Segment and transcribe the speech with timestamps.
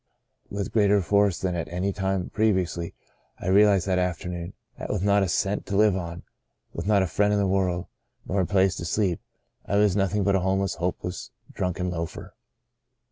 [0.49, 2.95] With greater force than at any time previously
[3.37, 6.23] I realized, that afternoon, that with not a cent to live on,
[6.73, 7.85] with not a friend in the world,
[8.27, 9.21] nor a place to sleep,
[9.67, 12.33] I was nothing but a homeless, hopeless, drunken loafer.